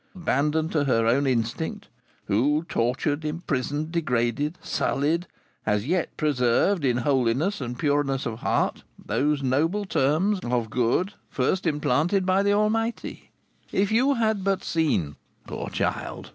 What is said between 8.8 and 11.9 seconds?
those noble germs of good first